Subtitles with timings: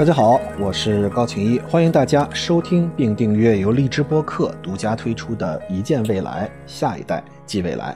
[0.00, 7.92] 大家好，我是高晴一，欢迎大家收听并订阅由荔枝播客独家推出的《一见未来，下一代即未来》。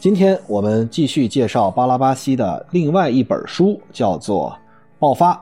[0.00, 4.58] 今天我们继续介绍巴拉巴西的另外一本书，叫做
[4.98, 5.34] 《爆发》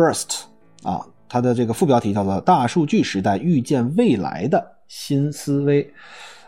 [0.00, 0.42] （Burst）
[0.84, 5.82] 啊，它的这个副标题叫做《大数据时代预见未来的新思维》。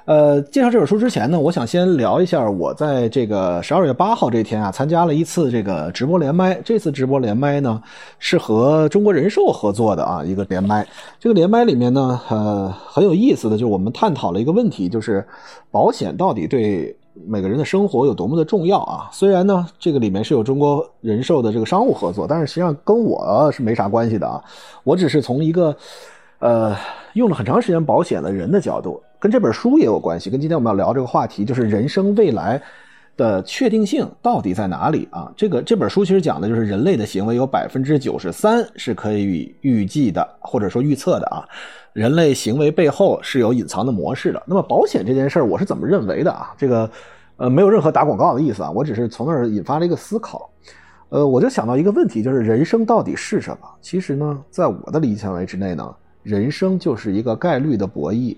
[0.09, 6.59] 呃，介绍这本书之前呢，我想先聊一下我在这个十二月八号这天啊，参加了一次这个直播连麦。
[6.65, 7.79] 这次直播连麦呢，
[8.19, 10.89] 是和中国人寿合作的啊，一个连麦。
[11.21, 15.23] 这个连麦里面呢，呃，很有意思的，就是我们探讨了一个问题，就是
[15.71, 19.11] 保险到底对每个人的生活有多么的重要啊？
[19.13, 24.43] 虽然呢，这个里面是有中国人寿的这个商务合作，但是实际上跟我是没啥关系的啊。
[24.85, 25.77] 我只是从一个
[26.39, 26.77] 呃
[27.15, 29.03] 用了很长时间保险的人的角度。
[29.21, 32.63] 跟这本书也有关系，跟今天我们要聊这个话题，就是人生未来
[33.17, 35.29] 的确定性到底在哪里啊？
[35.37, 41.43] 这个这本书其实讲的就是人类的行为有百分之九十三是可以预计的，或者说预测的啊。
[41.95, 44.41] 人类行为背后是有隐藏的模式的。
[44.47, 46.55] 那么保险这件事儿，我是怎么认为的啊？
[46.57, 46.89] 这个
[47.39, 50.49] 呃没有任何打广告的意思啊，我只是从那儿引发了一个思考。
[51.09, 53.69] 呃，我就想到一个问题，就是人生到底是什么？
[53.81, 55.93] 其实呢，在我的理解范围之内呢，
[56.29, 58.37] 人生就是一个概率的博弈。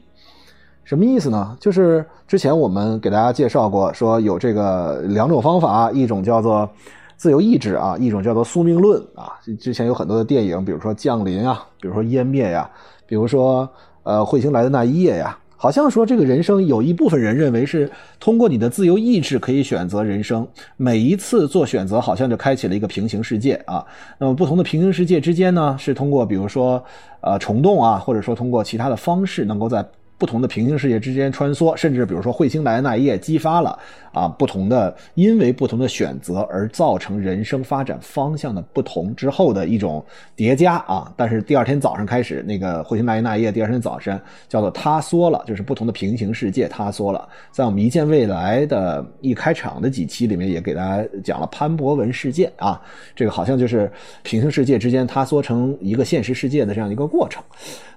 [0.84, 1.56] 什么意思呢？
[1.58, 6.68] 就是之前我们给大家介绍过，说有这个两种方法，一种叫做
[7.16, 9.34] 自由意志啊，一种叫做宿命论啊。
[9.58, 12.70] 之前有很多的电影，比如说《降临》啊，比如说《湮灭》呀，
[13.06, 13.68] 比如说
[14.04, 23.84] 呃《彗星来的那一夜》呀，好像说这个人生有一部分人认为是通过你的自由意志可以选择人生，每一次做选择好像就开启了一个平行世界啊。
[24.16, 26.82] 那么不同的平行世界之间呢，是通过比如说
[27.20, 29.86] 呃虫洞啊，或者说通过其他的方式，能够在
[30.20, 33.78] 不同的平行世界之间穿梭，甚至比如说彗星来的那一夜，激发了
[34.12, 40.04] 啊不同的，因为不同的选择而造成人生发展方向的不同之后的一种
[40.36, 41.10] 叠加啊。
[41.16, 47.26] 但是第二天早上开始，那个彗星来的那一夜，第二天早晨叫做塌缩了，就是不同的平行世界塌缩了。
[47.50, 52.78] 在我们一见未来的一开场的几期里面，也给大家讲了潘博文事件啊，
[53.16, 53.90] 这个好像就是
[54.22, 57.42] 平行世界之间塌缩成一个现实世界的这样一个过程。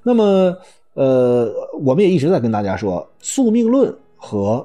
[0.01, 0.57] 那么。
[0.93, 4.63] 呃，我们也一直在跟大家说，宿命论和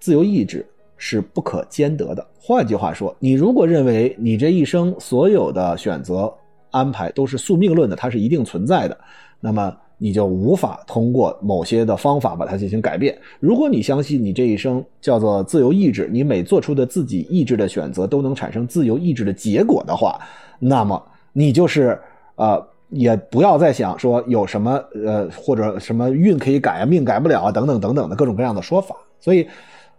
[0.00, 2.26] 自由意志是不可兼得的。
[2.40, 6.32] 换句话说，你如果认为你这一生所有的选择
[6.70, 8.96] 安排都是宿命论的，它是一定存在的，
[9.40, 13.14] 那么你就无法通过某些的方法把它进行改变。
[13.38, 20.18] 如果你相信你这一生叫做自由意志，你每做出的自己意志的选择都能产生自由意志的结果的话，
[20.58, 21.02] 那么
[21.34, 22.00] 你就是
[22.36, 22.66] 呃。
[22.90, 28.96] 也不要再想说有什么呃或者什么运可以改啊，命改不了啊，等等等等的各种各样的说法。
[29.20, 29.46] 所以，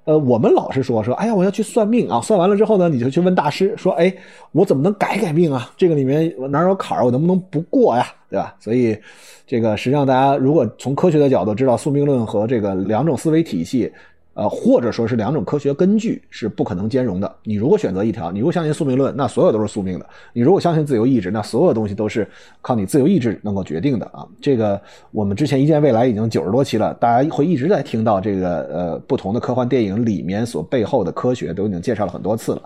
[0.06, 4.14] 呃，我们老是说说，哎呀，我要去算命啊，算完了之后呢，你就去问大师说，哎，
[4.52, 5.72] 我怎么能改改命啊？
[5.78, 7.06] 这个里面哪有坎儿？
[7.06, 8.06] 我能不能不过呀？
[8.30, 8.56] 对吧？
[8.60, 8.98] 所以，
[9.46, 13.92] 这个实际上大家如果从科学的角度知道宿命论和这个两种思维体系。
[14.36, 17.36] 呃，或者说是两种科学根据是不可能兼容的。
[17.44, 22.26] 你如果选择一条，你如果相信宿命论，那所有都是宿命的；你如果相信自由意志，那所有东西都是
[22.62, 24.26] 靠你自由意志能够决定的啊。
[24.40, 24.80] 这个
[25.12, 32.62] 我们之前一见未来已经九十多期了，大家会一直在听到这个呃不同的科幻电影里面所背后的科学都已经介绍了很多次了。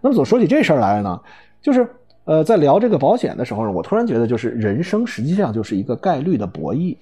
[0.00, 1.20] 那么，总说起这事儿来呢，
[1.60, 1.86] 就是
[2.24, 6.96] 呃在聊这个保险的时候呢，我突然觉得就是人生实际上就是一个概率的博弈，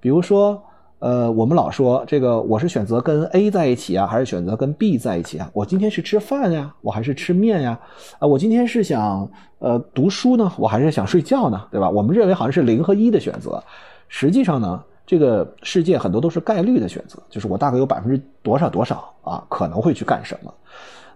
[0.00, 0.60] 比如说。
[1.00, 5.50] 呃，我们老说这个，我是选择跟 A 在一起啊，还是选择跟 B 在一起啊？
[5.54, 7.80] 我今天是吃饭呀，我还是吃面呀？
[8.18, 9.26] 啊，我今天是想
[9.60, 11.66] 呃读书呢，我还是想睡觉呢？
[11.70, 11.88] 对吧？
[11.88, 13.62] 我们认为好像是零和一的选择，
[14.08, 20.52] 实际上呢，这个世界很多都是概率的选择，就是我大概有百分之多少多少啊，可能会去干什么？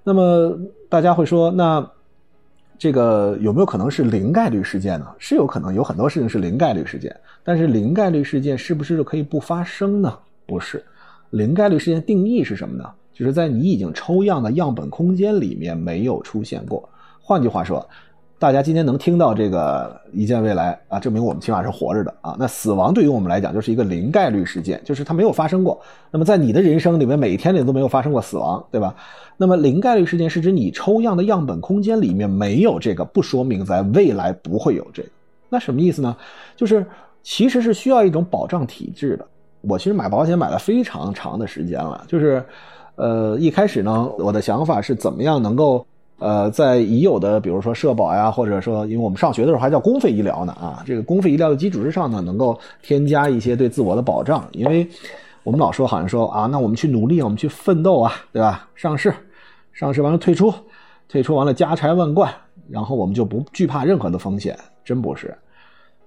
[0.02, 0.58] 那么
[0.88, 1.86] 大家会说那。
[2.78, 5.06] 这个有没有可能是零概率事件呢？
[5.18, 7.14] 是有可能，有很多事情是零概率事件。
[7.42, 10.18] 但是零概率事件是不是就可以不发生呢？
[10.46, 10.84] 不是，
[11.30, 12.90] 零概率事件定义是什么呢？
[13.12, 16.88] 就是在你已经抽样的样本空间里面没有出现过。
[17.20, 17.86] 换句话说。
[18.44, 22.36] 大家今天能听到这个一见未来啊，证明我们起码是活着的啊。
[22.38, 25.80] 那死亡对于我们来讲就是一个零概率事件，就是它没有发生过。
[26.10, 28.94] 那么在你的人生里面，每天里都没有发生过死亡，对吧？
[29.38, 35.08] 那么零概率事件是指你抽样的样本空间里面没有这个，不说明在未来不会有这个。
[35.48, 36.14] 那什么意思呢？
[36.54, 36.84] 就是
[37.22, 39.26] 其实是需要一种保障体制的。
[39.62, 42.44] 我其实买保险买了非常长的时间了，就是
[42.96, 45.86] 呃一开始呢，我的想法是怎么样能够。
[46.18, 54.46] 呃，在已有的比如说社保呀，或者说，因为我们上学的时候还叫公费医疗呢啊，这个公费医疗的基础之上呢，能够添加一些对自我的保障。
[54.52, 54.88] 因为
[55.42, 58.68] 我们老说好像说啊，那我们去努力，我们去奋斗啊，对吧？
[58.74, 59.12] 上市，
[59.72, 60.54] 上市完了退出，
[61.08, 62.32] 退出完了家财万贯，
[62.70, 65.36] 然后我们就不惧怕任何的风险，真不是。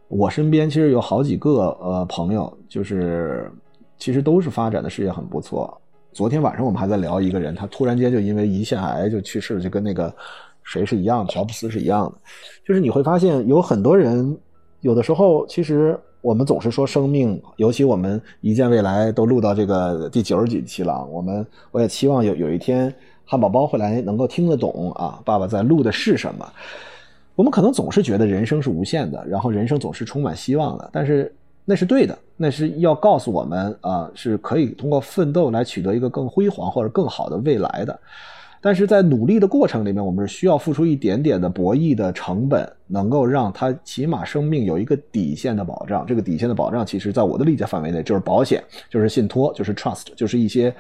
[0.08, 3.52] 我身边其实有好几个呃朋友，就是
[3.98, 5.80] 其实都是发展的事业很不错。
[6.18, 10.12] 昨天晚上我们还在聊一个人，他突然间就因为胰腺癌就去世了，就跟那个
[10.64, 12.14] 谁是一样的，乔布斯是一样的。
[12.66, 14.36] 就是你会发现有很多人，
[14.82, 22.92] 有的时候其实我们总是说生命，尤其我们一见未来都录到这个第九十几期了，我们我也期望有有一天
[23.24, 26.52] 汉堡包回来能够听得懂啊，爸爸在录的是什么。
[27.36, 31.32] 我们可能总是觉得人生是无限的，然后人生总是充满希望的，但是
[31.70, 38.00] 那是对的，那是要告诉我们啊，是可以通过奋斗来取得一个更辉煌或者更好的未来的。
[38.62, 46.06] 但是在努力的过程里面，我们是需要付出一点点的博弈的成本，能够让他起码生命有一个底线的保障。
[46.08, 50.74] 这个底线的保障，其实在我的理解范围内，就是保险，就是信托，就是 trust，就是一些。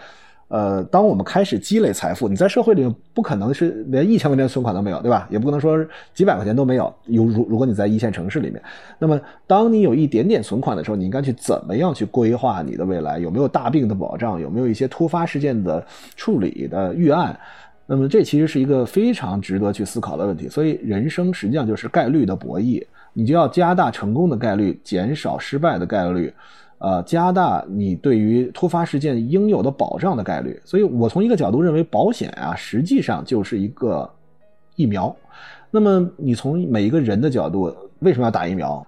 [0.49, 5.27] 呃，当我们开始积累财富，你在社会里不可能是连一千块钱存款都没有，对吧？
[5.29, 5.77] 也不可能说
[6.13, 6.93] 几百块钱都没有。
[7.07, 8.61] 有如如果你在一线城市里面，
[8.97, 13.19] 那么当你有一点点存款的时候，你应该去怎么样去规划你的未来？
[13.19, 14.39] 有没有大病的保障？
[14.39, 15.85] 有没有一些突发事件的
[16.15, 17.37] 处理的预案？
[17.85, 20.47] 那么这其实是一个非常值得去思考的问题。
[20.47, 26.33] 所以人生实际上就是概率的博弈，你就要加大成功的概率，减少失败的概率。
[26.79, 34.09] 呃，加大你对于突发事件应有的保障的概率，所以我从一个角度认为，保险啊，实际上就是一个
[34.75, 35.15] 疫苗。
[35.71, 38.85] 那么你从每一个人的角度，为什么要打疫苗？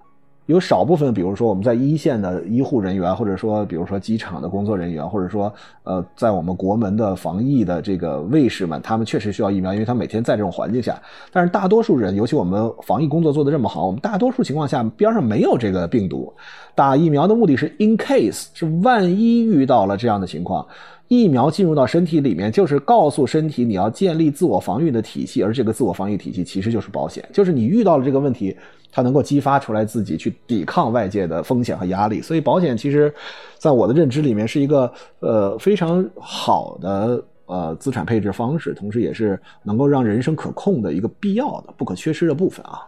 [0.50, 5.52] 有少部分，比如说我们在一线的医护人员，或者说比如说机场的工作人员，或者说
[5.84, 11.00] 呃，在我们国门的防疫的这个卫士们，他们确实需要疫苗，因为他每天在这种环境下。
[11.32, 16.32] 但是大多数人，尤其我们防疫工作做得这么好，我们大多数情况下边上没有这个病毒。
[16.74, 20.66] 打疫苗的目的是 in case，是万一遇到了这样的情况。
[21.08, 28.56] 疫苗进入到身体里面，就是告诉身体你要建立自我防御的体系，而这个自我防御体系其实就是保险，就是你遇到了这个问题，
[28.92, 32.20] 它能够激发出来自己去抵抗外界的风险和压力。
[32.20, 33.12] 所以保险其实，
[33.58, 42.80] 在我的认知里面是一个呃非常好的呃资产配置方式，同时也是能够让人生可控的一个必要的不可缺失的部分啊。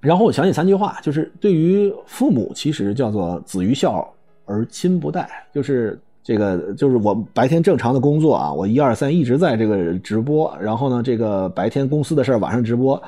[0.00, 4.06] 然后我想起三句话，就是对于父母，其实叫做子欲孝
[4.44, 6.00] 而亲不待，就是。
[6.24, 13.02] 这个就是我白天正常的工作啊，我一二三一直在这个直播，然后呢，这个白天公司的事晚上直播，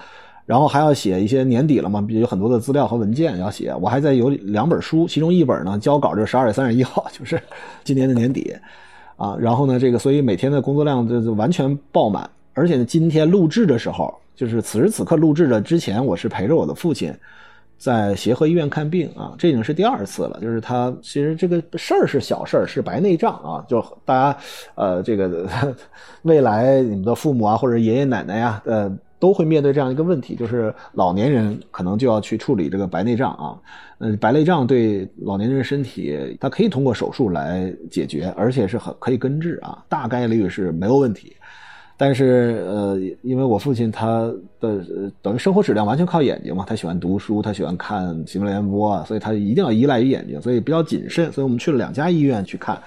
[0.47, 7.41] 然后还要写一些年底了嘛，比如有很多的资料和文件要写，我还在有两本书，其中一本呢交稿就是十二月三十一号， 就是
[7.83, 8.55] 今年的年底，
[9.17, 17.15] 啊，然后呢，这个所以每天的工作量就就完全爆满，而且呢，今天录制的时候，就是此时此刻录制的之前，我是陪着我的父亲。
[17.77, 20.39] 在协和医院看病啊，这已经是第二次了。
[20.41, 23.63] 就是他其实这个事儿是小事儿，是白内障啊。
[23.69, 24.39] 就大家
[24.77, 25.47] 呃，这个
[26.23, 28.91] 未来你们的父母啊，或者爷爷奶奶呀，呃，
[29.25, 33.57] 都会面对这样一个问题，就是老年人可能就要去处理这个白内障啊。
[34.01, 41.35] 嗯，白内障对老年人身体，它可以通过手术来解决，而且是很可以根治啊，大概率是没有问题。
[41.97, 44.31] 但是，呃，因为我父亲他
[44.61, 44.85] 的
[45.23, 51.33] 等于生活质量完全靠眼睛嘛，他喜欢读书，他喜欢看新闻联播，所以他一定要依赖于眼睛，所以比较谨慎。
[51.33, 52.79] 所以我们去了两家医院去看。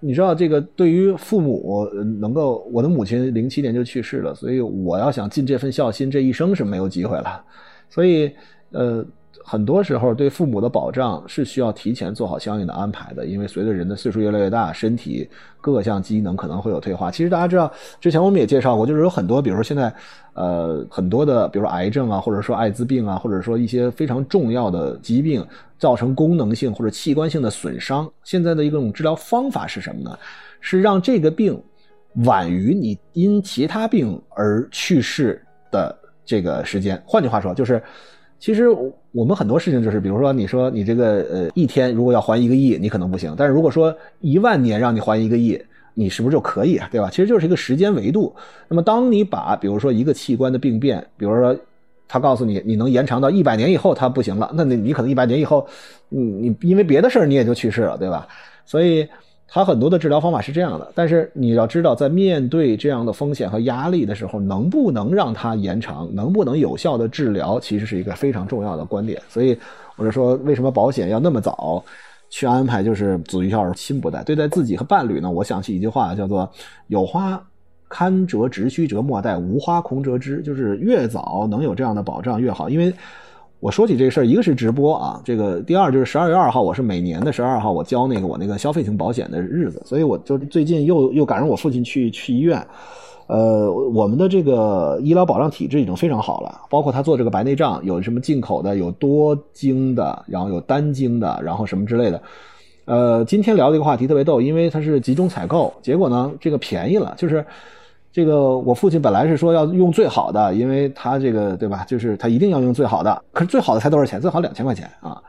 [0.00, 1.88] 你知道，这个对于父母
[2.20, 7.44] 能够，我的母亲零七年就去世了，所以我要想尽这份孝心，这一生是没有机会了。
[7.90, 8.30] 所以，
[8.70, 9.04] 呃。
[9.48, 15.28] 很多时候，对父母的保障是需要提前做好相应的安排的，因为随着人的岁数越来越大，身体
[15.60, 17.12] 各项机能可能会有退化。
[17.12, 19.94] 其实大家知道，之前我们也介绍过，就是有很多，比如说现在，
[20.32, 25.46] 呃，很多的，比如说癌症啊，或者说艾滋病啊，或者说一些非常重要的疾病，
[25.78, 28.10] 造成功能性或者器官性的损伤。
[28.24, 30.18] 现在的一种治疗方法是什么呢？
[30.60, 31.60] 是让这个病
[32.24, 37.02] 晚于你因其他病而去世的这个时间。
[37.06, 37.82] 换句话说，就是。
[38.38, 38.68] 其实
[39.12, 45.58] 我们很多事情就是，比如说你说你这个呃一天如果要还一个亿，你可能不行；但是如果说一万年让你还一个亿，
[45.94, 46.86] 你是不是就可以啊？
[46.92, 47.08] 对吧？
[47.08, 48.36] 其实就是一个时间维度。
[48.68, 51.58] 那么当你把比如说一个器官的病变，比如说
[52.08, 55.66] 他告诉你你能延长到一百年以后他不行了，那你你可能一百年以后，
[56.08, 58.26] 你你因为别的事儿你也就去世了，对吧？
[58.64, 59.08] 所以。
[59.48, 69.22] 他很多的治疗方法是这样的，但是你要知道，在面对这样的风险和压力的时候，能不能让它延长，能不能有效的治疗，其实是一个非常重要的观点。
[69.28, 69.56] 所以，
[69.96, 71.82] 我就说，为什么保险要那么早
[72.28, 72.82] 去安排？
[72.82, 74.20] 就是子欲孝而亲不待。
[74.24, 76.50] 对待自己和伴侣呢，我想起一句话，叫做
[76.88, 77.40] “有花
[77.88, 82.92] 堪折直须折莫待，无花空折枝”，就是越早能有这样的保障越好，因为。
[83.58, 92.64] 我说起这个事儿，一个是直播啊，这个第二就是十二月二号，我是每年的十二号，我交那个我那个消费型保险的日子，所以我就最近又又赶上我父亲去去医院，
[93.28, 102.20] 呃，我们的这个医疗保障体制已经非常好了，包括他做这个白内障，有什么进口的，有多晶的，然后有单晶的，然后什么之类的。
[102.84, 107.44] 呃，今天聊这个话题特别逗，因为它是集中采购，结果呢，这个便宜了，就是
[108.16, 114.18] 这个我父亲本来是说要用最好的，因为他这个对吧，就是他一定要用最好的，可是最好的才多少钱？
[114.18, 115.20] 最好两千块钱啊，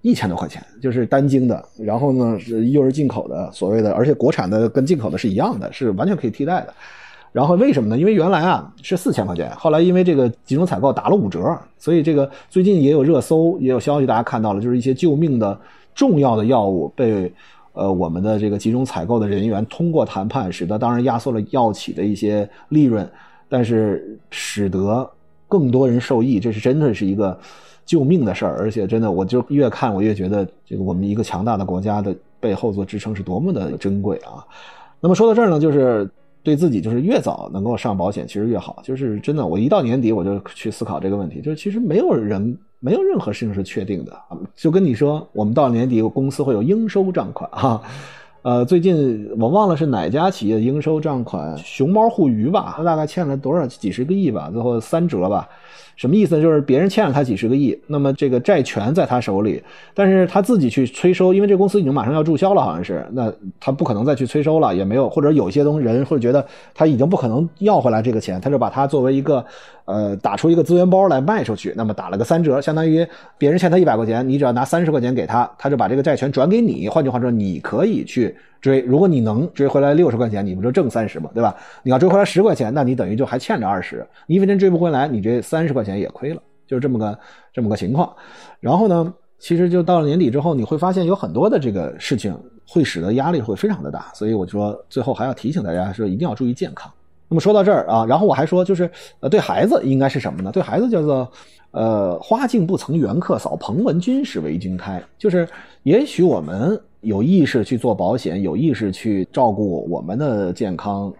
[0.00, 6.72] 一千多块钱，就是单晶的，然后呢是又是进口的，所谓的，而且国产的跟进口的是一样的，是完全可以替代的。
[7.30, 7.98] 然后为什么呢？
[7.98, 15.60] 因为原来啊是四千块钱，后来因为这个集中采购打了五折，所以这个最近也有热搜，也有消息大家看到了，就是一些救命的。
[15.92, 17.30] 重要的药物被，
[17.72, 23.08] 呃，我们的这个集中采购的人员通过谈判，使得当然压缩了药企的一些利润，
[23.48, 25.08] 但是使得
[25.48, 27.38] 更多人受益，这是真的是一个
[27.86, 28.56] 救命的事儿。
[28.58, 34.44] 而且真的，我就越看我越觉得，这个我们一个强大的国家的背后做支撑是多么的珍贵啊。
[35.00, 36.10] 那么说到这儿呢，就是
[36.42, 38.80] 对自己就是越早能够上保险，其实越好。
[38.82, 42.58] 就是真的，我一到年底我就去思考这个问题，就是其实没有人。
[42.80, 44.12] 没有任何事情是确定的
[44.56, 47.82] 就跟你说，我们到年底公司会有应收账款哈，
[48.42, 55.46] 呃，最近我忘了是哪家企业应收账款，熊猫互娱吧，他大概欠了多少几十个亿吧，最后三折吧。
[56.00, 56.40] 什么意思？
[56.40, 63.30] 就是别人欠了他几十个亿，那么这个债权在他手里，但是他自己去催收，因为这公司已经马上要注销了，好像是，那
[63.60, 66.42] 他不可能再去催收了，也没有，或者有些东人会觉得
[66.74, 69.44] 他已经不可能要回来这个钱，他就把它作为一个，
[69.84, 78.34] 呃，打出一个资源包来卖出去，那么打了个三折，相当于别人欠他一百块钱，你只要拿三十块钱给他，他就把这个债权转给你，换句话说，你可以去。
[78.60, 81.30] 追，如果你能追回来六十块钱，你不就挣三十吗？
[81.34, 81.56] 对吧？
[81.82, 84.06] 你要追回来十块钱，那你等于就还欠着二十。
[84.26, 87.18] 你一分钱追不回来，你这三十块钱也亏了，就是这么个
[87.52, 88.14] 这么个情况。
[88.60, 92.38] 然后呢，其实就到了年底之后，你会发现有很多的这个事情
[92.68, 94.10] 会使得压力会非常的大。
[94.14, 96.92] 所以我说最后还要提醒大家说，一定要注意健康。
[97.28, 98.90] 那么说到这儿啊，然后我还说就是
[99.20, 100.50] 呃，对孩子应该是什么呢？
[100.50, 101.30] 对孩子叫做
[101.72, 105.02] 呃，花径不曾缘客扫，蓬门今始为君开。
[105.18, 105.48] 就是
[105.82, 106.80] 也许我们。
[107.02, 111.10] 有意识去做保险，有意识去照顾我们的健康，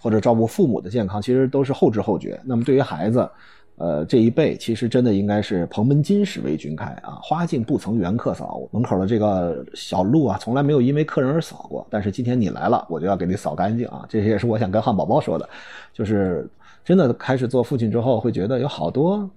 [0.00, 2.40] 或者照顾父母的健康，其实都是后知后觉。
[2.42, 3.28] 那么对于孩子，
[3.76, 8.66] 呃，这一辈其实真的应该是蓬门今始为君开啊，花径不曾缘客扫。
[8.70, 14.06] 门口的这个小路啊，从来没有因为客人而扫过，但是今天你来了，我就要给你扫干净啊。
[14.08, 15.46] 这也是我想跟汉堡包说的，
[15.92, 16.48] 就是
[16.82, 19.28] 真的开始做父亲之后，会觉得有好多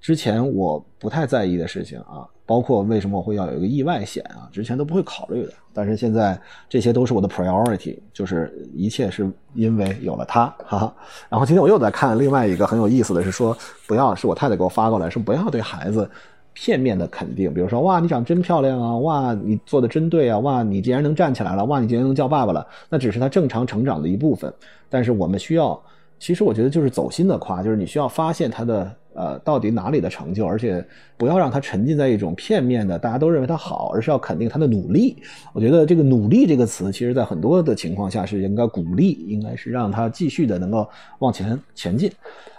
[0.00, 2.26] 之前我不太在意的事情啊。
[2.46, 4.50] 包括为什么我会要有一个意外险啊？
[4.50, 6.36] 之前都不会考虑的，但是现在
[6.68, 10.92] 这些都是我的 priority，就是一切是因为有了它，哈哈。
[11.28, 16.10] 然后今天我又在看另外一个很有意思的是说，不要是我太太给我发过来，说不要对孩子
[16.52, 24.52] 片面的肯定，比如说哇你长真漂亮啊，哇你做的真对啊，哇你竟然能站起来了，哇你竟然能叫爸爸了，那只是他正常成长的一部分。
[24.88, 25.80] 但是我们需要，
[26.20, 28.94] 其实我觉得就是走心的夸，就是你需要发现他的。
[29.12, 30.46] 呃，到底哪里的成就？
[30.46, 30.82] 而且
[31.16, 35.20] 不要让他沉浸在一种片面的，大家都认为他好，而是要肯定他的努力。
[35.52, 42.08] 我觉得这个“努力”这个词，其实在很多的情况下是应该鼓励，应该是让他继续的能够往前前进。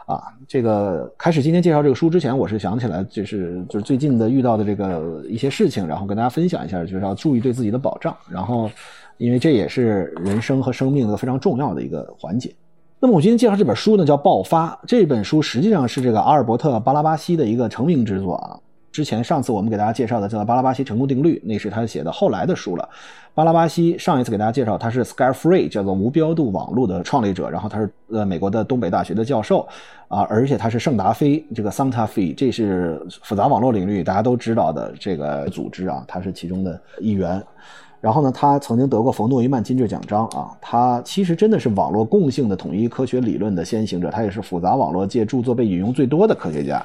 [0.05, 8.15] 啊，这个开始今天介绍这个书之前，我是想起来，就是就是最近的遇到的这个一些事情，然后跟大家分享一下，就是要注意对自己的保障。
[8.29, 8.69] 然后，
[9.17, 12.53] 因为这也是人生和生命的非常重要的一个环节。
[13.03, 14.69] 那么我今天介绍这本书呢，叫《爆发》。
[14.85, 18.59] 这本书实际上是这个阿尔伯特·巴拉巴西的一个成名之作啊。
[18.91, 22.87] 之前上次我们给大家介绍的叫《巴拉巴西成功定律》，那是他写的后来的书了。
[23.33, 29.67] 巴拉巴西上一次给大家介绍，他是 SCAR FREE，叫做无标度网络的创立者，然后他是呃美国的东北大学的教授
[30.07, 37.41] 啊，而且他是圣达菲这个 Santa Fe，这是复杂网络领域大家都知道的这个组织啊，他是其中的一员。
[38.01, 46.83] 然后呢，他曾经得过冯诺依曼金质奖章啊，他其实真的是网络共性的统一科学理论的先行者，他也是复杂网络界著作被引用最多的科学家。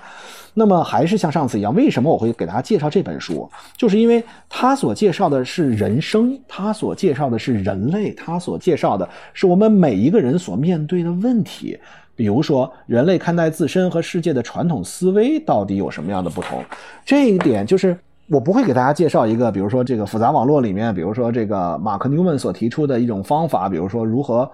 [0.52, 3.49] 那么还是像上次一样，为什么我会给大家介绍这本书？
[3.78, 11.78] 就是因为他所介绍的是人生，他所介绍的是人类，他所介绍的是我们每一个人所面对的问题。
[12.14, 16.62] 比如说，人类看待自身和世界的传统思维到底有什么样的不同？
[17.06, 17.99] 这一点就是。
[18.28, 24.50] 我不会给大家介绍一个，比如说这个复杂网络里面，比如说这个马克·纽曼所提出的一种方法，比如说如何，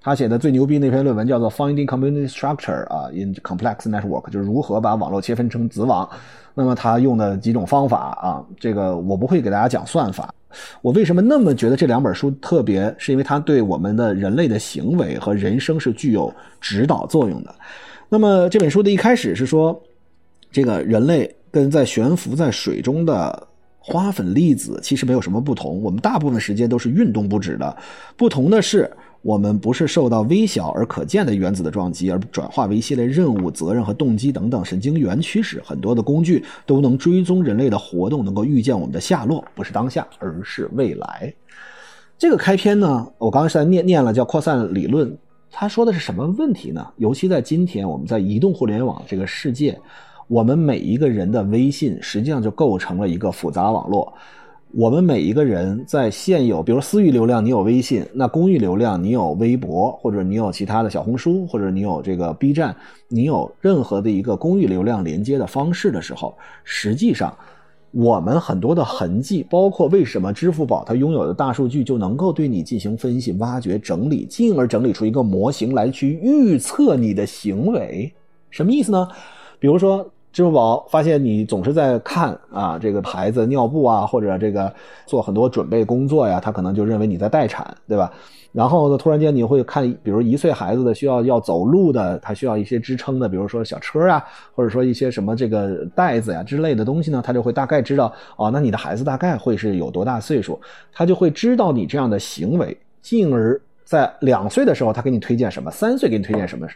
[0.00, 6.08] 他写的最牛逼那篇论文叫做《Finding Community Structure》啊，in Complex Network，就是如何把网络切分成子网。
[6.54, 10.32] 那么他用的几种方法啊，这个我不会给大家讲算法。
[10.80, 12.94] 我为什么那么觉得这两本书特别？
[12.96, 17.52] 是因为它对我们的人类的行为和人生是具有指导作用的。
[18.08, 19.76] 那么这本书的一开始是说，
[20.52, 21.28] 这个人类。
[21.56, 23.48] 跟在悬浮在水中的
[23.78, 27.74] 花粉粒子其实没有什么不同，我们大部分时间都是运动不止的。
[28.14, 28.90] 不同的是，
[29.22, 35.58] 我们不是受到微小而可见的原子的撞击，而转化为一系列任务、责任和动机等等神经元驱使。
[35.64, 41.32] 很多的工具都能追踪人类的活动，能够预见我们的下落，不是当下，而是未来。
[42.18, 45.16] 这个开篇呢，我刚才念念了叫扩散理论，
[45.50, 46.86] 他说的是什么问题呢？
[46.98, 49.80] 尤其在今天，我们在移动互联网这个世界，
[50.28, 54.12] 我们每一个人的微信实际上就构成了一个复杂网络。
[54.72, 62.74] 我们每一个人在现有，比如私域流量，你有微信；那公域流量，你有微博，或者你有其他的小红书，或者你有这个 B 站，
[63.08, 67.34] 你有任何的一个公域流量连接的方式的时候，实际上，
[67.92, 78.12] 我们很多的痕迹，包括为什么支付宝它拥有的大数据就能够对你进行分析、挖掘、整理，进而整理出一个模型来去预测你的行为，
[78.50, 79.08] 什么意思呢？
[79.60, 80.06] 比如说。
[80.36, 84.70] 支付宝发现你总是在看啊，这个孩子尿布啊，或者这个
[85.06, 88.12] 做很多准备工作呀，他可能就认为你在待产，对吧？
[88.52, 94.22] 然后呢，突然间你会看，比如一岁孩子的需要要走路的，他需要一些支撑的，比如说小车啊，
[94.54, 100.60] 或者说一些什么这个袋子呀之类的东西呢，他就会大概知道哦，那你的孩子大概会是有多大岁数，
[100.92, 106.66] 他就会知道你这样的行为，进而在两岁的时候他给你推荐什么，三岁给你推荐什么。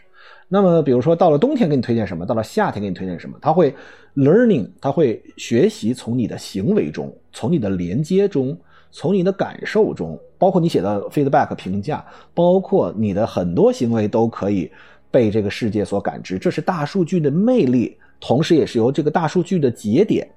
[0.47, 3.73] 那么，比如说到了冬天给你推荐什么，到了夏天给你推荐什么，他会
[4.15, 8.57] learning，他会学习从你的行为中，从你的连接中，
[8.91, 14.69] 从你的感受中，包括你写的 feedback 评价，包括你的很多行为都可以
[15.09, 20.27] 被这个世界所感知，这是大数据的魅力，同时也是由这个大数据的节点。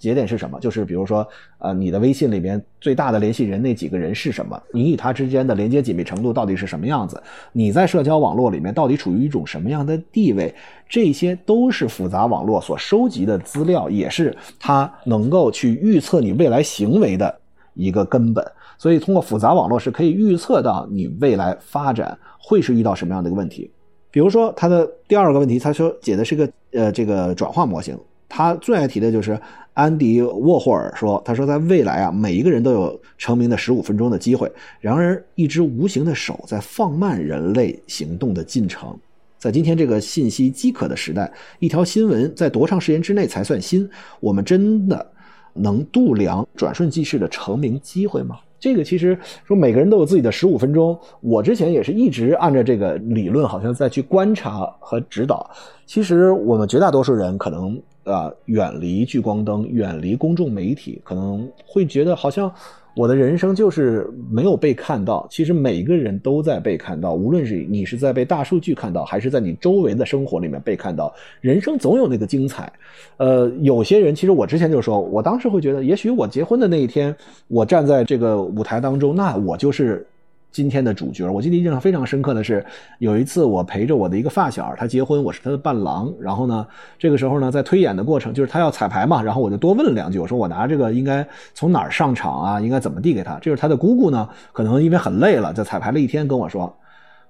[0.00, 0.58] 节点是什么？
[0.58, 1.24] 就是比如说，
[1.58, 4.60] 呃，你的微信里面最大的联系人那几个人是什么？
[4.72, 7.22] 你与他之间的连接紧密程度到底是什么样子？
[7.52, 10.52] 你在社交网络里面到底处于一种什么样的地位？
[10.88, 17.38] 这些都是复杂网络所收集的资料，也是它能够去预测你未来行为的
[17.74, 18.44] 一个根本。
[18.78, 23.70] 所以，通过复杂网络是可以预测到你未来发展会是遇到什么样的一个问题。
[24.10, 27.96] 比如说，他的第二个问题，他说解的是个呃这个转化模型，
[28.30, 29.38] 他最爱提的就是。
[29.72, 34.50] 安迪沃霍尔说：“他说，在未来啊，每一个人都有成名的十五分钟的机会。
[34.78, 38.94] 然而，一只无形的手在放慢人类行动的进程。
[39.38, 43.88] 在今天这个信息饥渴的时代，一条新闻在多长时间之内才算新？
[44.18, 45.06] 我们真的
[45.54, 48.40] 能度量转瞬即逝的成名机会吗？
[48.58, 49.16] 这个其实
[49.46, 50.98] 说每个人都有自己的十五分钟。
[51.20, 55.48] 我之前也是一直按照这个理论，好像在去观察和指导。
[55.86, 62.52] 其实我们绝大多数人可能。”啊，远离聚光灯，远离公众媒体，可能会觉得好像
[62.96, 65.26] 我的人生就是没有被看到。
[65.30, 71.14] 其实每一个人都在被看到，无论是你是在被大数据看到，还是在你周围的生活里面被看到。
[71.40, 72.72] 人生总有那个精彩。
[73.16, 77.14] 呃，有些人其实我之前就说，我当时会觉得，也许我结婚的那一天，
[77.48, 80.06] 我站在这个舞台当中，那我就是。
[80.52, 82.64] 今天的主角，我记得印象非常深刻的是，
[82.98, 86.12] 有一次我陪着我的一个发小，他结婚，我是他的伴郎。
[86.20, 86.66] 然后呢，
[86.98, 92.60] 这个时候呢，在推演的过程，就是他要彩排嘛，然后我就多问了两句，我说我拿这个应该从哪儿上场啊？
[92.60, 93.38] 应该怎么递给他？
[93.38, 96.76] 这是他的姑姑呢，可能因为很累了，在彩排了一天，跟我说，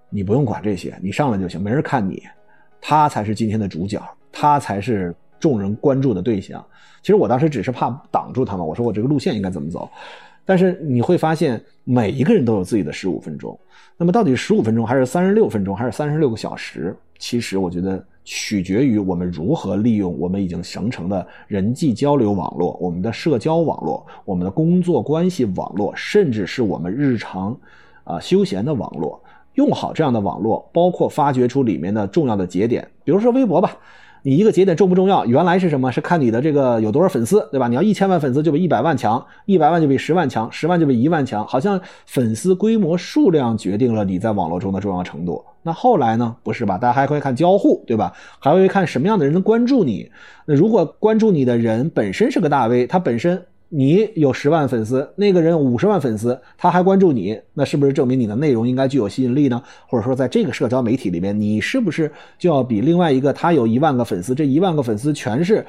[0.08, 2.22] 你不用管这些，你上来就行，没人看你，
[2.80, 4.00] 他才是今天的主角，
[4.32, 6.64] 他才是众人关注的对象。
[7.02, 9.90] 其实我当时只是怕挡住他们，我说我这个路线应该怎么走。
[10.44, 13.58] 但是你会发现，每一个人都有自己的十五分钟。
[13.96, 16.96] 那么，到底十五分钟，还是三十六分钟，还是三十六个小时？
[17.18, 27.54] 其实，我觉得取决于我们如何利用我们已经形成的人际交流网络、我们的社交网络、我们的工作关系网络，甚至是我们日常
[28.04, 29.22] 啊休闲的网络。
[29.54, 33.76] 用好这样的网络，包括发掘出里面的重要的节点，比如说微博吧。
[34.22, 35.24] 你一个节点重不重要？
[35.24, 35.90] 原来是什么？
[35.90, 37.68] 是看你的这个有多少粉丝，对吧？
[37.68, 41.46] 你要一千万粉丝就比一百万强，一百万就比十万强，十万就比一万强。
[41.46, 45.44] 好像粉丝规模数量决定了你在网络中的重要程度。
[45.62, 46.36] 那后来呢？
[46.42, 46.78] 不是吧？
[46.78, 48.12] 大家还会看交互，对吧？
[48.38, 50.10] 还会看什么样的人能关注你？
[50.46, 53.42] 那如果关注你的人本身是个大 V，他本身。
[53.72, 59.62] 你有十万粉丝，那个人五十万粉丝，他还关注你，那是不是证明你的内容应该具有吸引力呢？
[59.86, 65.64] 或者说，在这个社交媒体里面，你是不是就要比另外一个他有一万个粉丝，这一万个粉丝全是，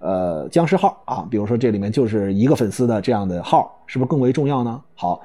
[0.00, 1.26] 呃，僵尸号啊？
[1.30, 4.78] 比如说这里面就是一个粉丝的这样的号，是不是更为重要呢？
[4.94, 5.22] 好，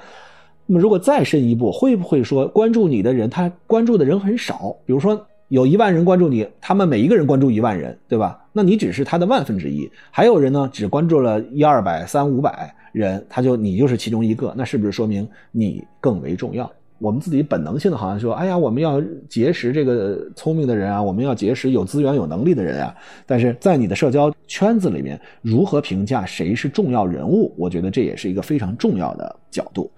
[0.66, 4.74] 那么如果再深一步，会不会说关注你的人，他关注的人很少？
[4.86, 5.28] 比如说。
[5.52, 8.42] 有一万人关注你，他们每一个人关注一万人，对吧？
[8.54, 9.92] 那你只是他的万分之一。
[10.10, 16.72] 还有人呢，只关注了一二百、三五百人，他就你就是其中一个，那是不是说明你更为重要？
[17.00, 22.96] 我们自己本能性的好像说，哎呀，我们要结识这个聪明的人啊，我们要结识有资源、有能力的人啊。
[23.26, 27.54] 但是在你的社交圈子里面，如何评价谁是重要人物？
[27.58, 29.92] 我觉得这也是一个非常重要的角度。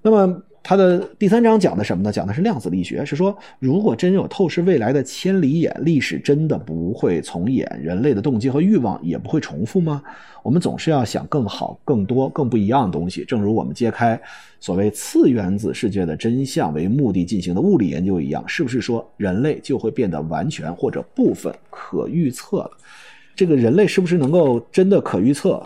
[0.00, 0.42] 那么。
[0.68, 2.10] 它的第三章讲的什么呢？
[2.10, 10.02] 讲的是量子力学，是说如果真有透视未来的千里眼，历史真的不会重演，人类的动机和欲望也不会重复吗？
[10.42, 13.24] 我们总是要想更好、更多、更不一样的东西。
[13.24, 14.20] 正如我们揭开
[14.58, 22.70] 所谓次原子世界的真相为目的进行的物理研究一样，是不是说人类就会变得完全或者部分可预测了？
[23.36, 25.64] 这个人类是不是能够真的可预测？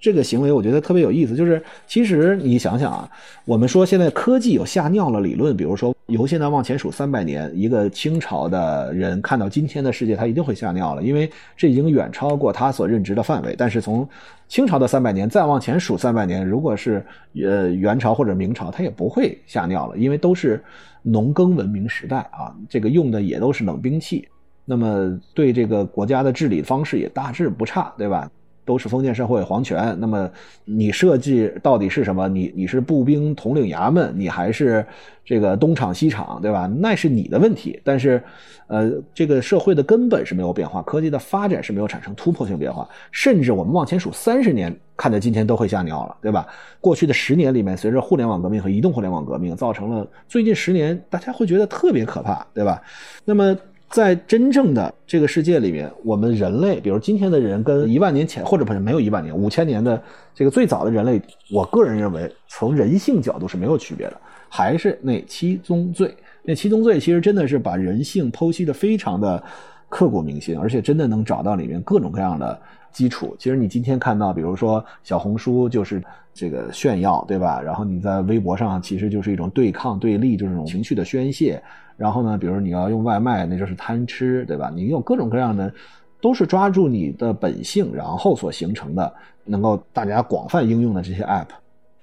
[0.00, 3.10] 这个行为我觉得特别有意思，就是其实你想想啊，
[3.44, 13.54] 我们说现在科技有吓尿了理论，比如说由现在往前数三百年，一个清朝的人看到今天的世界，他一定会吓尿了，因为这已经远超过他所认知的范围。
[13.58, 14.08] 但是从
[14.46, 17.04] 清朝的三百年再往前数三百年，如果是
[17.42, 20.62] 呃元朝或者明朝，他也不会吓尿了，因为都是
[21.02, 24.28] 农耕文明时代啊，这个用的也都是冷兵器，
[24.64, 28.30] 那么对这个国家的治理方式也大致不差，对吧？
[28.68, 30.30] 都是封建社会皇权，那么
[30.66, 32.28] 你设计到底是什么？
[32.28, 34.84] 你你是步兵统领衙门，你还是
[35.24, 36.70] 这个东厂西厂，对吧？
[36.78, 37.80] 那是你的问题。
[37.82, 38.22] 但是，
[38.66, 42.86] 呃，这个社会的根本是没有变化，科技的发展是没有产生突破性变化。
[43.10, 46.46] 甚至我们往前数三十年，看着今天都会吓尿了，对吧？
[46.78, 52.82] 过去的十年里面，随着互联网革命和移动互联网革命，造成了最近十年大家会觉得特别可怕，对吧？
[53.24, 53.56] 那么。
[53.88, 60.00] 在真正的这个世界里面，我们人类，比如今天的人，跟一万年前，或者不是没有一万年、五千年的
[60.34, 61.20] 这个最早的人类，
[61.50, 66.14] 我个人认为，从人性角度是没有区别的，还是那七宗罪。
[66.42, 69.42] 那七宗罪其实真的是把人性剖析的非常的
[69.88, 72.60] 刻骨铭心，而且真的能找到里面各种各样的
[72.92, 73.36] 基础。
[73.38, 77.60] 其实你今天看到，比如说小红书就是这个炫耀，对吧？
[77.60, 81.62] 然后你在微博上，其实就是一种对抗、对立，就是这种情绪的宣泄。
[81.96, 84.70] 然后呢，比如你要用外卖，那就是贪吃，对吧？
[84.74, 85.72] 你有各种各样的，
[86.20, 89.12] 都是抓住你的本性，然后所形成的，
[89.44, 91.48] 能够大家广泛应用的这些 app。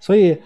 [0.01, 0.37] 所以，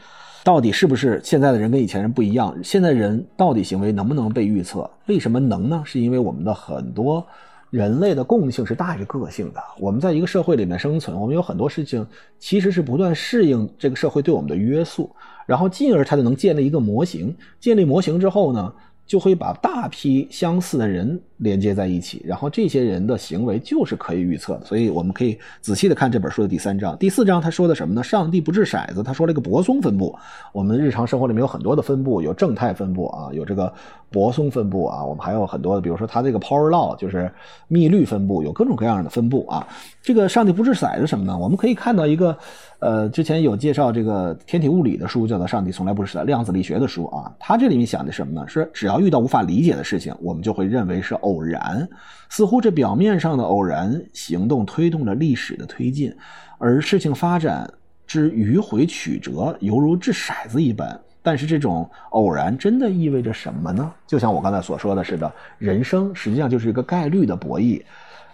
[0.44, 2.56] 到底是不是现在的人跟以前人不一样？
[2.64, 4.90] 现在人到底行为能不能被预测？
[5.08, 5.82] 为什么能呢？
[5.84, 7.26] 是因为我们的很多
[7.70, 9.62] 人类的共性是大于个性的。
[9.80, 12.06] 我们在一个社会里面生存，我们有很多事情
[12.38, 15.10] 其实是不断适应这个社会对我们的约束，
[15.46, 17.36] 然后进而它就能建立一个模型。
[17.60, 18.74] 建立模型之后呢？
[19.06, 24.66] 就会把大批相似的人连接在一起，然后这些人的行为就是可以预测的。
[24.66, 28.04] 所以我们可以仔细的看这本书的第三章、第四章，他说的什么呢？
[28.04, 30.16] 上帝不掷骰子，他说了一个泊松分布。
[30.54, 33.74] 我们日常生活里面有很多的分布，有正态分布啊，有这个
[34.12, 37.32] 泊松分布啊，我们还有很多的，比如说他这个 Power Law 就是
[37.68, 39.68] 密律分布，有各种各样的分布啊。
[40.02, 41.38] 这个上帝不掷骰子什么呢？
[41.38, 42.38] 我们可以看到一个。
[42.80, 47.30] 呃，之前有介绍这个天体物理的书，叫做《上帝从来不是量子力学的书啊。
[47.38, 48.48] 它这里面讲的什么呢？
[48.48, 51.88] 是只要遇到无法理解的事情，我们就会认为是偶偶然，
[52.30, 56.14] 似乎这表面上的偶然行动推动了历史的推进，
[56.58, 57.72] 而事情发展
[58.08, 61.00] 之迂回曲折，犹如掷骰子一般。
[61.22, 63.92] 但是这种偶然真的意味着什么呢？
[64.08, 67.82] 就像我刚才所说的似的，人生实际上就是一个概率的博弈。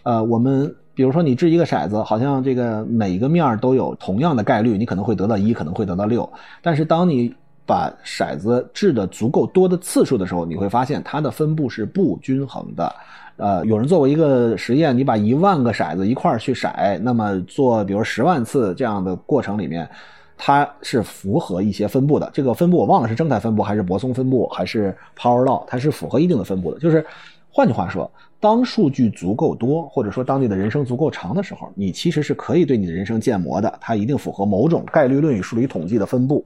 [0.04, 0.74] 呃，我们。
[0.96, 6.32] 比如说，你掷一个骰子，好像这个每一个面都有同样的概率，你可能会得到一，可能会得到六。
[6.62, 12.96] 但是当你把骰子掷的足够多的次数的时候，你会发现它的分布是不均衡的。
[13.38, 19.90] 呃，有人做过一个实验，你把一万个骰子一块儿去骰，那么做比如十万次这样的过程里面，
[20.38, 22.30] 它是符合一些分布的。
[22.34, 26.80] 这个分布我忘了是正态分布还是泊松分布还是 Power Law，它是符合一定的分布的。
[26.80, 27.06] 就是
[27.50, 28.10] 换句话说。
[28.38, 33.74] 当数据足够多，或者说当你的人生足够长的时候，你其实是可以对你的人生建模的。
[33.82, 36.46] 它一定符合某种概率论与数理统计的分布。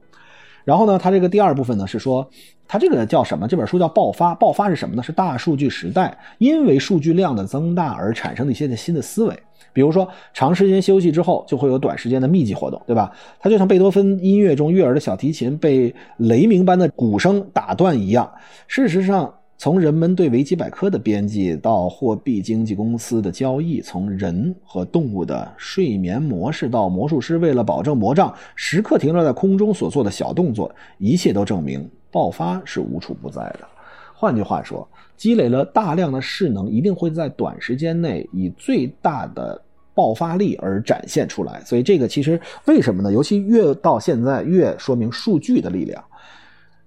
[0.70, 2.30] 然后呢，他这个第二部分呢是说，
[2.68, 3.48] 他这个叫什么？
[3.48, 4.36] 这本书叫爆发。
[4.36, 5.02] 爆发是什么呢？
[5.02, 9.36] 是大数据时代，因为数据量的增大而产生的一些的新的思维。
[9.74, 13.12] 比如说，长时间休息之后，就会有短时间的密集活动，对吧？
[13.40, 18.32] 它就像贝多芬音乐中悦耳的小提琴被雷鸣般的鼓声打断一样。
[18.68, 19.34] 事实上。
[19.62, 33.68] 从人们对维基百科的编辑到货币经纪公司的交易，从人和动物的睡眠模式到魔术师为了保证魔杖时刻停留在空中所做的小动作，一切都证明爆发是无处不在的。
[34.14, 39.62] 换句话说，积累了大量的势能，一定会在短时间内以最大的
[39.94, 41.62] 爆发力而展现出来。
[41.66, 43.12] 所以，这个其实为什么呢？
[43.12, 46.02] 尤其越到现在，越说明数据的力量。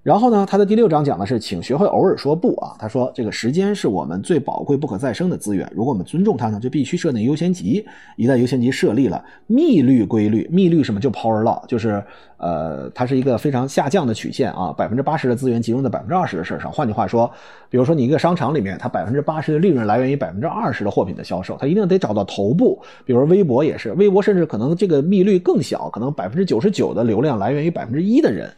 [0.02, 2.74] 然后呢，他的第六章讲的是，请学会偶尔说不啊。
[2.76, 5.70] 他说，这个时间是我们最宝贵、不可再生的资源。
[5.72, 7.86] 如果我们尊重它呢，就必须设定优先级。
[8.16, 12.02] 一旦优先级设立了，密律规律，密律什么就 Power Law，就是
[12.38, 14.74] 呃，它是一个非常下降的曲线啊。
[14.76, 16.72] 百分之八十的资源集中在百分之二十的事上。
[16.72, 17.30] 换句话说，
[17.70, 22.82] 比如说你一个商场里面，它百分之八十的利润来源于百分之二十的货品的销售，它一定得找到头部。
[23.04, 28.52] 比如微博也是，微博甚至可能这个密律更小，可能百分之九十九的流量来源于百分之一的人。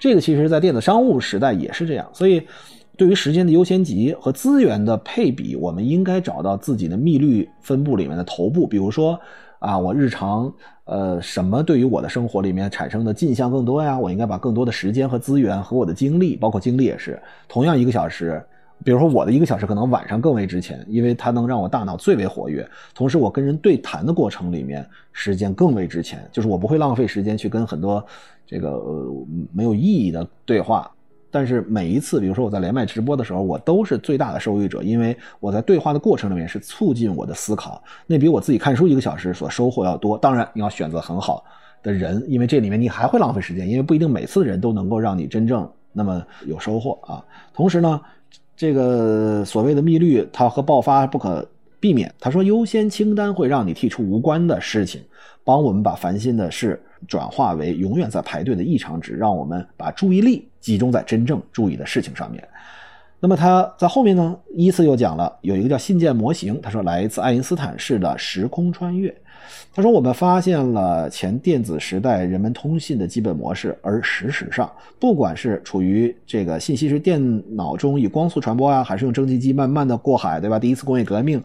[0.00, 2.08] 这个其实，在电子商务时代也是这样。
[2.12, 2.42] 所以，
[2.96, 8.66] 对于时间的优先级和资源的配比，我们应该找到自己的密律分布里面的头部。
[8.66, 9.20] 比如说，
[9.58, 10.52] 啊，我日常
[10.84, 13.98] 呃什么对于我的生活里面产生的进项更多呀？
[13.98, 18.42] 我应该把更多的时间和资源和我的精力，包括精力也是，同样一个小时。
[18.82, 28.04] 比如说我的一个小时可能晚上更为值钱，因为它能让我大脑最为活跃，同时我跟人对谈的过程里面时间更为值钱，就是我不会浪费时间去跟很多
[28.46, 30.90] 这个呃没有意义的对话。
[31.30, 40.18] 但是每一次，比如说我在连麦直播的时候，我都是最大的受益者，因为我在对话的过程里面是促进我的思考，那比我自己看书一个小时所收获要多。
[40.18, 41.44] 当然你要选择很好
[41.82, 47.22] 的人，因为这里面你还会浪费时间，因为不一定每次人都能够让你真正那么有收获啊。
[47.52, 48.00] 同时呢。
[48.60, 51.48] 这个所谓的密律，它和爆发不可
[51.80, 52.14] 避免。
[52.20, 55.00] 他说，优先清单会让你剔除无关的事情，
[55.42, 62.46] 帮我们把烦心的事转化为永远在排队的异常值，让我们把注意力集中在真正注意的事情上面。
[63.20, 66.58] 那么他在后面呢，依次又讲了有一个叫信件模型。
[66.62, 69.14] 他说，来自爱因斯坦式的时空穿越。
[69.72, 77.20] 他说：“我们发现了前电子时代人们通信的基本模式，而事实上，不管是处于这个信息是电
[77.54, 80.58] 脑中以光速传播啊，还是用蒸汽机慢慢的过海，对吧？
[80.58, 81.42] 第一次工业革命，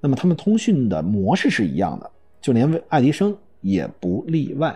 [0.00, 4.74] 那么他们通讯的模式是一样的，就连爱迪生也不例外。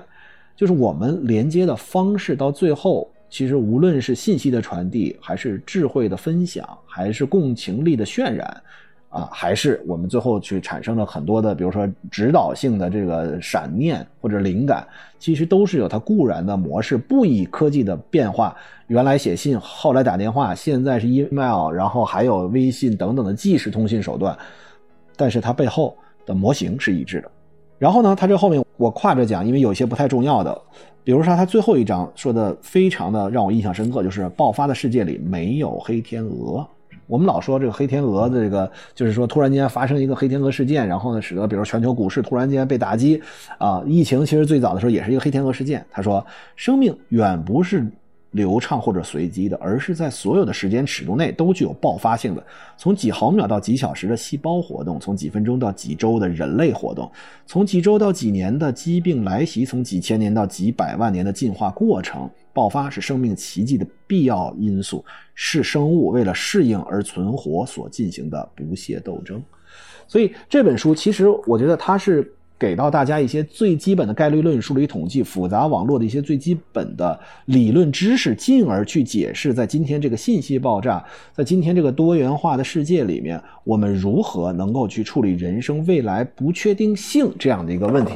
[0.55, 8.55] 就是我们连接的方式，到最后，其实无论是信息的传递，还是智慧的分享，还是共情力的渲染。”
[9.09, 16.97] 啊，还是我们最后去产生了很多的，比如说指导性的这个闪念或者灵感，其实都是有它固然的模式。
[16.97, 24.35] 不以科技的变化，原来写信，后来打电话，现在是 email，然后还有微信等等的即时通信手段，
[25.15, 27.31] 但是它背后的模型是一致的。
[27.79, 30.59] 然后呢，它这后面我跨着讲，因为有些不太重要的，
[31.05, 36.67] 比如说他最后一章说的非常的让我印象深刻，就是爆发的世界里没有黑天鹅。
[37.09, 43.21] 我们老说这个黑天鹅的这个，就是说突然间发生一个黑天鹅事件，然后呢，使得比如全球股市突然间被打击，
[43.59, 45.85] 啊，疫情其实最早的时候也是一个黑天鹅事件。
[45.91, 46.25] 他说，
[46.57, 47.87] 生命远不是。
[48.33, 52.45] 流畅或者随机的，而是在所有的时间尺度内都具有爆发性的。
[52.77, 57.11] 从几毫秒到几小时的细胞活动，从几分钟到几周的人类活动，
[57.47, 62.29] 从几周到几年的疾病来袭，从几千年到几百万年的进化过程。
[62.53, 69.43] 爆发是生命奇迹的必要因素，是生物为了适应而存活所进行的不懈斗争。
[70.07, 72.31] 所以这本书其实我觉得它是。
[72.63, 88.13] 给到大家一些最基本的概率论数理统计、复杂网络的一些最基本的理论知识，进而去解释在今天这个信息爆炸、在今天这个多元化的世界里面，我们如何能够去处理人生未来不确定性这样的一个问题。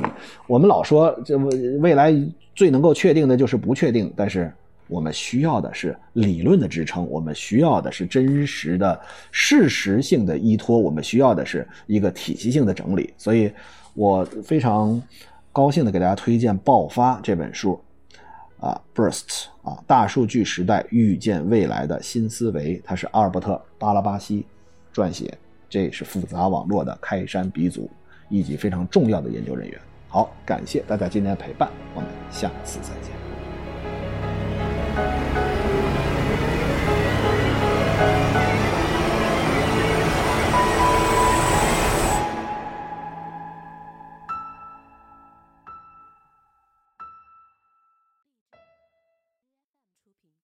[0.47, 1.37] 我们老说这
[1.81, 2.15] 未来
[2.55, 4.53] 最能够确定的就是不确定，但是
[4.87, 9.01] 我们需要的是理论的支撑，我们需要的是真实的
[9.33, 13.13] 事实性的依托，我们需要的是一个体系性的整理。
[13.19, 13.51] 所以。
[13.97, 15.03] 我非常
[15.53, 17.81] 高兴的给大家推荐《爆发》这本书，
[18.61, 24.47] 啊，Burst 啊，大数据时代预见未来的新思维，它是阿尔伯特·巴拉巴西
[24.95, 25.37] 撰写，
[25.71, 27.91] 这是复杂网络的开山鼻祖
[28.29, 29.81] 以及非常重要的研究人员。
[30.09, 33.26] 好，感谢大家今天的陪伴，我们下次再见。